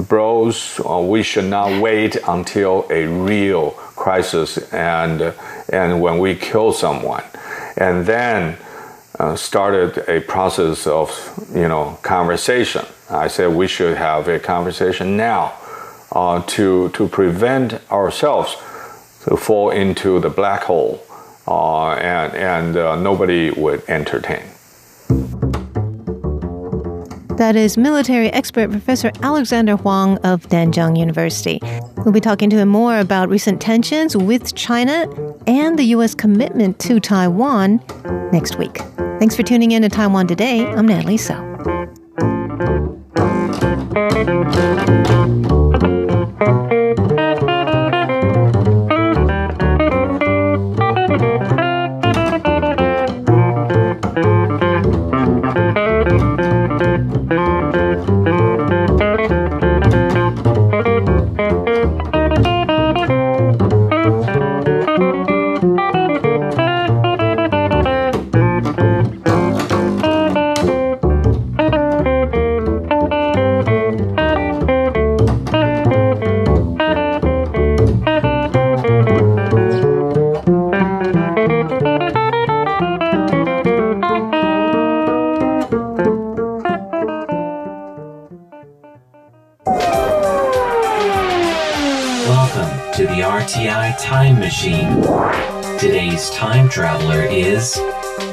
[0.10, 5.34] bros, uh, we should not wait until a real crisis and
[5.70, 7.24] and when we kill someone,
[7.78, 8.58] and then
[9.20, 11.10] uh, started a process of
[11.56, 12.86] you know conversation.
[13.10, 15.54] I said we should have a conversation now
[16.16, 18.56] uh, to, to prevent ourselves
[19.26, 21.04] to fall into the black hole
[21.48, 24.44] uh, and, and uh, nobody would entertain.
[27.38, 31.60] That is military expert Professor Alexander Huang of Nanjing University.
[31.98, 35.06] We'll be talking to him more about recent tensions with China
[35.46, 36.16] and the U.S.
[36.16, 37.84] commitment to Taiwan
[38.32, 38.78] next week.
[39.20, 40.66] Thanks for tuning in to Taiwan Today.
[40.66, 41.56] I'm Natalie Tso.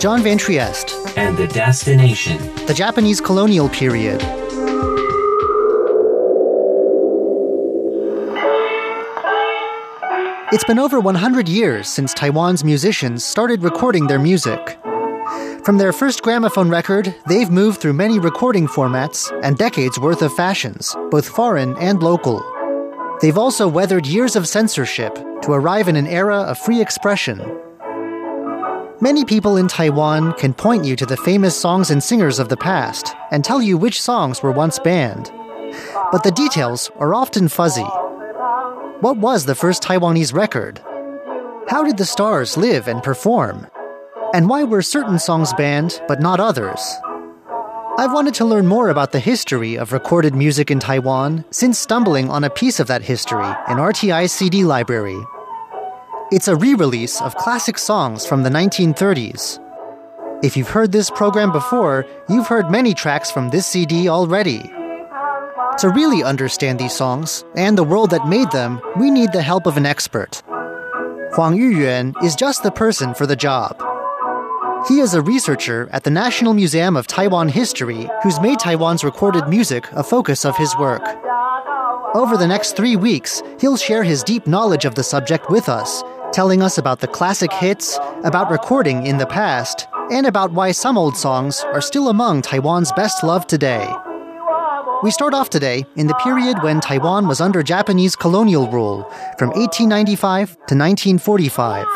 [0.03, 2.36] John Van Trieste, and the destination.
[2.66, 4.20] the Japanese colonial period.
[10.50, 14.76] It's been over 100 years since Taiwan's musicians started recording their music.
[15.62, 20.34] From their first gramophone record, they've moved through many recording formats and decades worth of
[20.34, 22.42] fashions, both foreign and local.
[23.20, 27.61] They've also weathered years of censorship to arrive in an era of free expression.
[29.03, 32.57] Many people in Taiwan can point you to the famous songs and singers of the
[32.57, 35.28] past and tell you which songs were once banned.
[36.12, 37.82] But the details are often fuzzy.
[39.00, 40.78] What was the first Taiwanese record?
[41.68, 43.66] How did the stars live and perform?
[44.34, 46.80] And why were certain songs banned but not others?
[47.98, 52.30] I've wanted to learn more about the history of recorded music in Taiwan since stumbling
[52.30, 55.20] on a piece of that history in RTI's CD library.
[56.33, 59.59] It's a re release of classic songs from the 1930s.
[60.43, 64.62] If you've heard this program before, you've heard many tracks from this CD already.
[65.80, 69.66] To really understand these songs and the world that made them, we need the help
[69.66, 70.43] of an expert.
[71.35, 73.76] Huang Yuyuan is just the person for the job.
[74.89, 79.49] He is a researcher at the National Museum of Taiwan History who's made Taiwan's recorded
[79.49, 81.03] music a focus of his work.
[82.14, 86.03] Over the next three weeks, he'll share his deep knowledge of the subject with us,
[86.33, 90.97] telling us about the classic hits, about recording in the past, and about why some
[90.97, 93.87] old songs are still among Taiwan's best loved today.
[95.03, 99.03] We start off today in the period when Taiwan was under Japanese colonial rule,
[99.39, 101.87] from 1895 to 1945.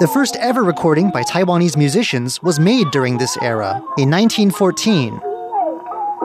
[0.00, 5.31] the first ever recording by Taiwanese musicians was made during this era, in 1914.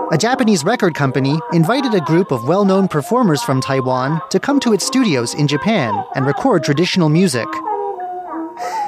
[0.09, 4.57] A Japanese record company invited a group of well known performers from Taiwan to come
[4.61, 7.47] to its studios in Japan and record traditional music.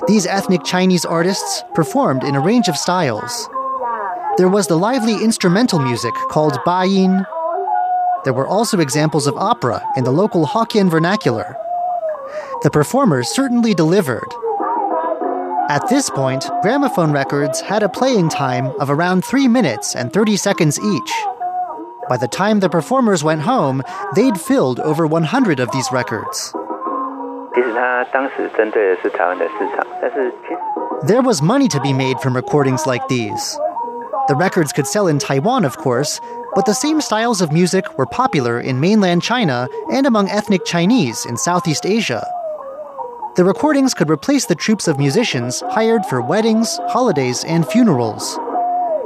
[0.07, 3.49] These ethnic Chinese artists performed in a range of styles.
[4.37, 7.25] There was the lively instrumental music called Bayin.
[8.23, 11.57] There were also examples of opera in the local Hokkien vernacular.
[12.63, 14.33] The performers certainly delivered.
[15.69, 20.35] At this point, gramophone records had a playing time of around 3 minutes and 30
[20.35, 21.11] seconds each.
[22.09, 23.83] By the time the performers went home,
[24.15, 26.51] they'd filled over 100 of these records.
[31.05, 33.55] There was money to be made from recordings like these.
[34.27, 36.19] The records could sell in Taiwan, of course,
[36.55, 41.27] but the same styles of music were popular in mainland China and among ethnic Chinese
[41.27, 42.25] in Southeast Asia.
[43.35, 48.37] The recordings could replace the troupes of musicians hired for weddings, holidays, and funerals.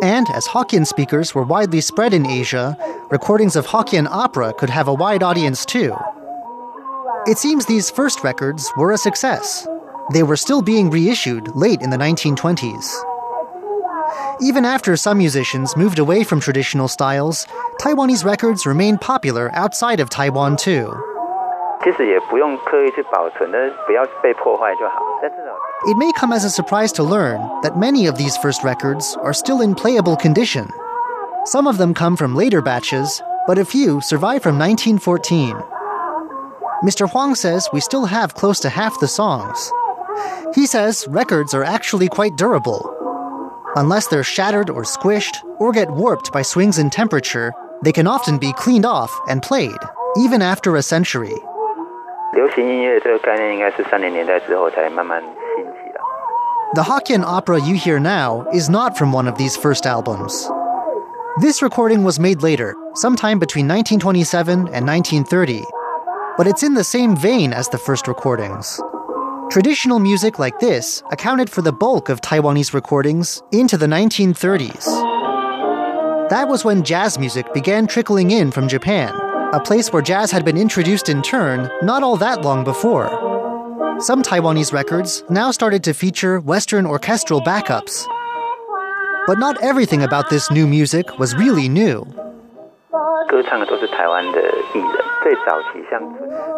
[0.01, 2.77] And as Hokkien speakers were widely spread in Asia,
[3.11, 5.95] recordings of Hokkien opera could have a wide audience too.
[7.27, 9.67] It seems these first records were a success.
[10.13, 12.93] They were still being reissued late in the 1920s.
[14.41, 17.45] Even after some musicians moved away from traditional styles,
[17.79, 21.12] Taiwanese records remained popular outside of Taiwan too.
[21.84, 24.96] 其实也不用刻意去保存的，不要被破坏就好。
[25.22, 25.52] 但至少
[25.86, 29.32] It may come as a surprise to learn that many of these first records are
[29.32, 30.68] still in playable condition.
[31.44, 35.54] Some of them come from later batches, but a few survive from 1914.
[36.84, 37.08] Mr.
[37.08, 39.72] Huang says we still have close to half the songs.
[40.54, 42.94] He says records are actually quite durable.
[43.76, 47.52] Unless they're shattered or squished or get warped by swings in temperature,
[47.84, 49.78] they can often be cleaned off and played,
[50.16, 51.36] even after a century.
[52.32, 56.00] 流行音乐这个概念应该是三零年代之后才慢慢兴起的。
[56.74, 60.46] The Hokkien opera you hear now is not from one of these first albums.
[61.40, 65.64] This recording was made later, sometime between 1927 and 1930,
[66.36, 68.80] but it's in the same vein as the first recordings.
[69.50, 74.84] Traditional music like this accounted for the bulk of Taiwanese recordings into the 1930s.
[76.28, 79.14] That was when jazz music began trickling in from Japan,
[79.53, 83.07] a place where jazz had been introduced in turn not all that long before.
[83.99, 88.07] Some Taiwanese records now started to feature Western orchestral backups.
[89.27, 92.03] But not everything about this new music was really new.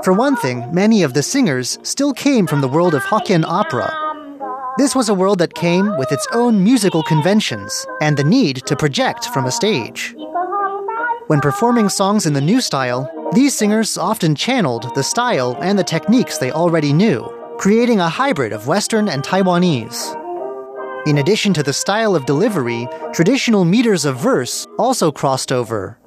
[0.04, 3.94] For one thing, many of the singers still came from the world of Hokkien opera.
[4.78, 8.76] This was a world that came with its own musical conventions and the need to
[8.78, 10.16] project from a stage.
[11.28, 15.84] When performing songs in the new style, these singers often channeled the style and the
[15.84, 20.14] techniques they already knew, creating a hybrid of Western and Taiwanese.
[21.08, 25.98] In addition to the style of delivery, traditional meters of verse also crossed over.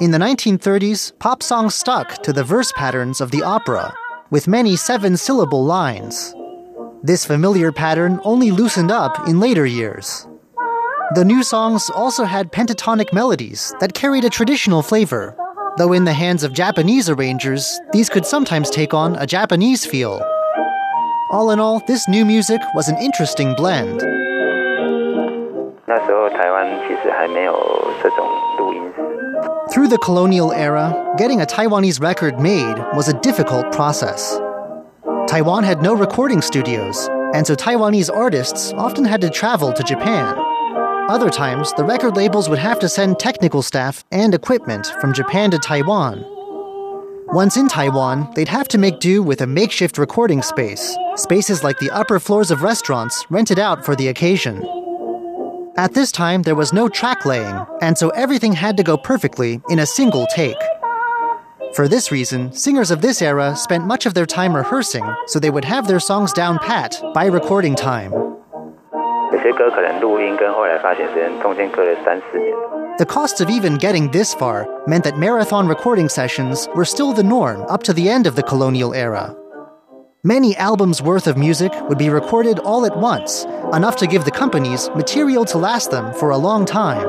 [0.00, 3.92] In the 1930s, pop songs stuck to the verse patterns of the opera,
[4.30, 6.32] with many seven syllable lines.
[7.03, 10.27] This familiar pattern only loosened up in later years.
[11.15, 15.35] The new songs also had pentatonic melodies that carried a traditional flavor,
[15.77, 20.21] though in the hands of Japanese arrangers, these could sometimes take on a Japanese feel.
[21.31, 24.01] All in all, this new music was an interesting blend.
[25.85, 27.55] 那时候台湾其实还没有
[28.03, 28.27] 这种
[28.59, 29.01] 录音室。
[29.73, 34.39] Through the colonial era, getting a Taiwanese record made was a difficult process.
[35.34, 40.36] Taiwan had no recording studios, and so Taiwanese artists often had to travel to Japan.
[41.10, 45.50] Other times, the record labels would have to send technical staff and equipment from Japan
[45.50, 46.24] to Taiwan.
[47.32, 51.80] Once in Taiwan, they'd have to make do with a makeshift recording space, spaces like
[51.80, 54.64] the upper floors of restaurants rented out for the occasion.
[55.76, 59.60] At this time, there was no track laying, and so everything had to go perfectly
[59.68, 60.54] in a single take.
[61.74, 65.50] For this reason, singers of this era spent much of their time rehearsing, so they
[65.50, 68.12] would have their songs down pat by recording time.
[72.96, 77.24] The costs of even getting this far meant that marathon recording sessions were still the
[77.24, 79.34] norm up to the end of the colonial era.
[80.22, 84.30] Many albums worth of music would be recorded all at once, enough to give the
[84.30, 87.02] companies material to last them for a long time.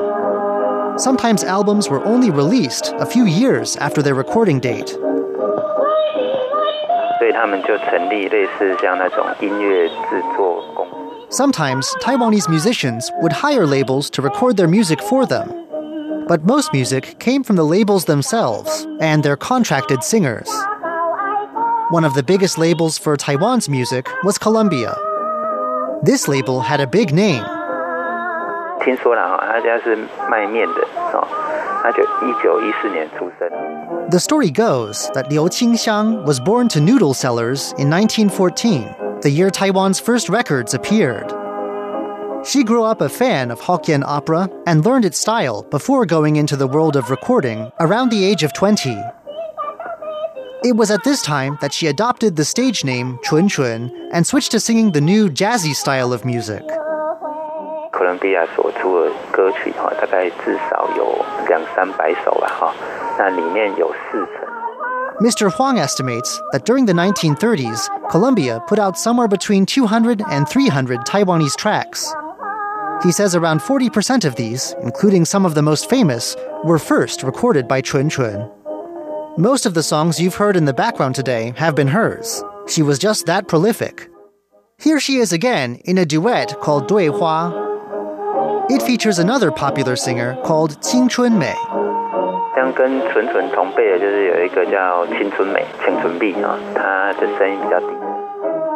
[0.97, 4.97] Sometimes albums were only released a few years after their recording date.
[7.19, 10.91] 所以他们就成立类似像那种音乐制作公司。
[11.29, 15.47] Sometimes Taiwanese musicians would hire labels to record their music for them.
[16.27, 20.49] But most music came from the labels themselves and their contracted singers.
[21.91, 24.95] One of the biggest labels for Taiwan's music was Columbia.
[26.03, 27.43] This label had a big name.
[28.85, 29.95] 听说了哈，他家是
[30.29, 30.81] 卖面的
[31.13, 31.27] 哦，
[31.83, 33.49] 他就一九一四年出生。
[34.09, 39.49] The story goes that Liu Qingxiang was born to noodle sellers in 1914, the year
[39.49, 41.31] Taiwan's first records appeared.
[42.43, 46.55] She grew up a fan of Hokkien opera and learned its style before going into
[46.55, 48.97] the world of recording around the age of 20.
[50.63, 54.51] It was at this time that she adopted the stage name Chun Chun and switched
[54.51, 56.63] to singing the new jazzy style of music.
[57.98, 62.74] 哥伦比亚所出的歌曲哈，大概至少有两三百首吧哈，
[63.18, 64.46] 那里面有四成。
[65.18, 65.48] Mr.
[65.48, 71.56] Huang estimates that during the 1930s, Columbia put out somewhere between 200 and 300 Taiwanese
[71.56, 72.12] tracks.
[73.02, 77.66] He says around 40% of these, including some of the most famous, were first recorded
[77.66, 78.50] by Chun Chun.
[79.38, 82.44] Most of the songs you've heard in the background today have been hers.
[82.66, 84.10] She was just that prolific.
[84.78, 87.64] Here she is again in a duet called Dui Hua
[88.69, 91.55] It features another popular singer called Qing Chun Mei.
[92.55, 97.87] 像跟纯纯同辈的，就是有一个叫青春美、青春碧啊，她的声音比较低。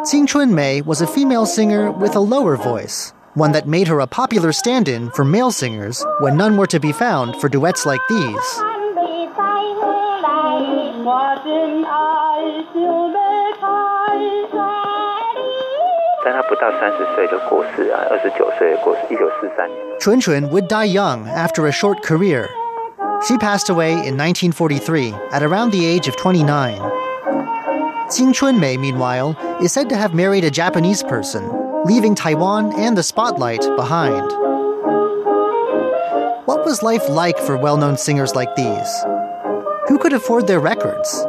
[0.04, 4.00] Qing Chun Mei was a female singer with a lower voice, one that made her
[4.00, 7.86] a popular stand in for male singers when none were to be found for duets
[7.86, 8.62] like these.
[16.24, 19.78] 但她不到三十岁就过世啊，二十九岁过世，一九四三年。
[19.98, 22.48] Chun Chun would die young after a short career.
[23.26, 26.78] She passed away in 1943 at around the age of 29.
[28.10, 31.42] Qing Chun Mei, meanwhile, is said to have married a Japanese person,
[31.84, 34.30] leaving Taiwan and the spotlight behind.
[36.44, 39.04] What was life like for well known singers like these?
[39.88, 41.26] Who could afford their records?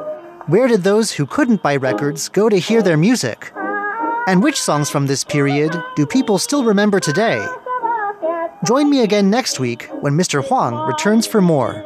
[0.47, 3.51] Where did those who couldn't buy records go to hear their music?
[4.26, 7.44] And which songs from this period do people still remember today?
[8.64, 10.46] Join me again next week when Mr.
[10.46, 11.84] Huang returns for more.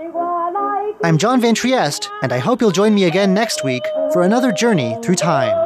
[1.02, 3.82] I'm John Van Trieste, and I hope you'll join me again next week
[4.12, 5.65] for another journey through time.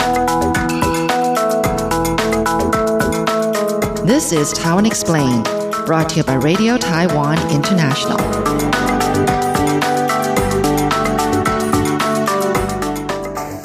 [4.11, 5.45] This is Taiwan Explained,
[5.85, 8.17] brought to you by Radio Taiwan International.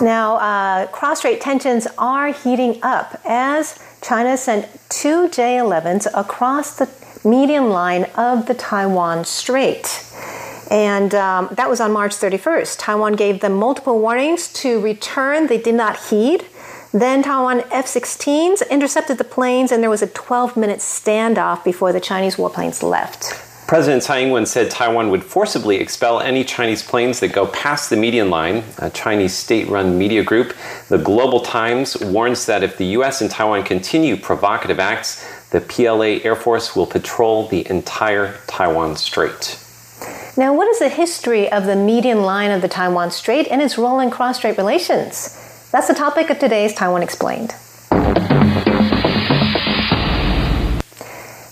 [0.00, 6.76] Now, uh, cross strait tensions are heating up as China sent two J 11s across
[6.78, 6.88] the
[7.28, 10.06] median line of the Taiwan Strait.
[10.70, 12.76] And um, that was on March 31st.
[12.78, 15.48] Taiwan gave them multiple warnings to return.
[15.48, 16.46] They did not heed.
[16.98, 21.92] Then Taiwan F 16s intercepted the planes, and there was a 12 minute standoff before
[21.92, 23.34] the Chinese warplanes left.
[23.68, 27.90] President Tsai Ing wen said Taiwan would forcibly expel any Chinese planes that go past
[27.90, 28.64] the median line.
[28.78, 30.54] A Chinese state run media group,
[30.88, 33.20] the Global Times, warns that if the U.S.
[33.20, 39.58] and Taiwan continue provocative acts, the PLA Air Force will patrol the entire Taiwan Strait.
[40.34, 43.76] Now, what is the history of the median line of the Taiwan Strait and its
[43.76, 45.42] role in cross strait relations?
[45.76, 47.54] That's the topic of today's Taiwan Explained.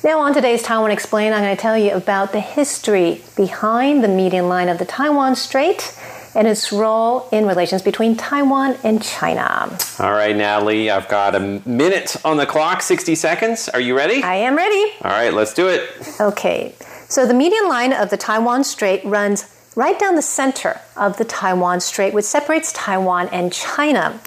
[0.03, 4.09] Now, on today's Taiwan Explained, I'm going to tell you about the history behind the
[4.09, 5.95] median line of the Taiwan Strait
[6.35, 9.77] and its role in relations between Taiwan and China.
[9.99, 13.69] All right, Natalie, I've got a minute on the clock, 60 seconds.
[13.69, 14.23] Are you ready?
[14.23, 14.95] I am ready.
[15.03, 15.83] All right, let's do it.
[16.19, 16.75] Okay,
[17.09, 21.25] so the median line of the Taiwan Strait runs right down the center of the
[21.25, 24.21] Taiwan Strait, which separates Taiwan and China.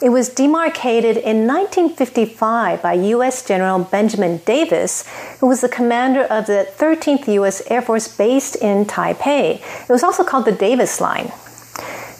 [0.00, 3.46] It was demarcated in 1955 by U.S.
[3.46, 5.06] General Benjamin Davis,
[5.38, 7.62] who was the commander of the 13th U.S.
[7.70, 9.60] Air Force based in Taipei.
[9.60, 11.30] It was also called the Davis Line.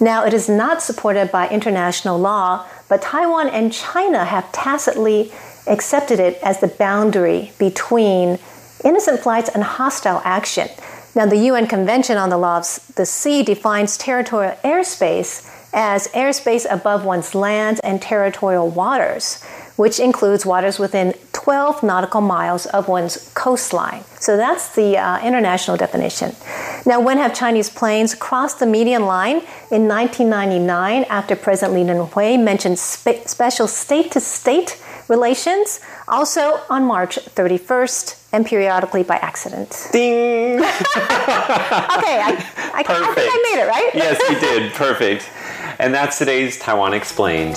[0.01, 5.33] Now, it is not supported by international law, but Taiwan and China have tacitly
[5.67, 8.39] accepted it as the boundary between
[8.85, 10.69] innocent flights and hostile action.
[11.15, 16.67] Now, the UN Convention on the Law of the Sea defines territorial airspace as airspace
[16.71, 19.43] above one's land and territorial waters,
[19.77, 24.05] which includes waters within 12 nautical miles of one's coastline.
[24.21, 26.37] So that's the uh, international definition.
[26.87, 29.43] Now, when have Chinese planes crossed the median line?
[29.73, 36.85] In 1999, after President Lee Teng-hui mentioned spe- special state to state relations, also on
[36.85, 39.89] March 31st, and periodically by accident.
[39.93, 40.59] Ding!
[40.61, 42.37] okay, I,
[42.73, 43.91] I, I think I made it, right?
[43.95, 44.73] yes, you did.
[44.75, 45.29] Perfect.
[45.81, 47.57] And that's today's Taiwan Explained.